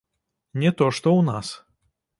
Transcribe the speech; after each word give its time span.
Не 0.63 0.71
то 0.79 0.89
што 0.99 1.07
ў 1.19 1.31
нас. 1.31 1.53